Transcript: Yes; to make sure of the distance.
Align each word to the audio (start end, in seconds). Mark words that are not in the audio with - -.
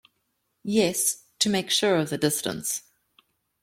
Yes; 0.63 1.25
to 1.37 1.47
make 1.47 1.69
sure 1.69 1.95
of 1.97 2.09
the 2.09 2.17
distance. 2.17 2.81